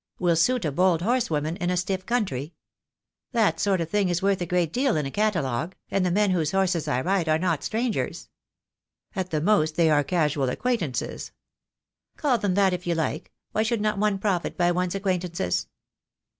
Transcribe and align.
'Will 0.17 0.35
suit 0.35 0.65
a 0.65 0.71
bold 0.71 1.03
horsewoman 1.03 1.57
in 1.57 1.69
a 1.69 1.77
stiff 1.77 2.07
country.' 2.07 2.55
That 3.33 3.59
sort 3.59 3.79
of 3.81 3.91
thing 3.91 4.09
is 4.09 4.19
worth 4.23 4.41
a 4.41 4.47
great 4.47 4.73
deal 4.73 4.97
in 4.97 5.05
a 5.05 5.11
catalogue, 5.11 5.75
and 5.91 6.03
the 6.03 6.09
men 6.09 6.31
whose 6.31 6.53
horses 6.53 6.87
I 6.87 7.01
ride 7.01 7.29
are 7.29 7.37
not 7.37 7.63
strangers." 7.63 8.27
"At 9.15 9.29
the 9.29 9.41
most 9.41 9.75
they 9.75 9.91
are 9.91 10.03
casual 10.03 10.49
acquaintances." 10.49 11.33
"Call 12.17 12.39
them 12.39 12.55
that 12.55 12.73
if 12.73 12.87
you 12.87 12.95
like. 12.95 13.31
Why 13.51 13.61
should 13.61 13.79
not 13.79 13.99
one 13.99 14.17
profit 14.17 14.57
by 14.57 14.71
one's 14.71 14.95
acquaintances?" 14.95 15.67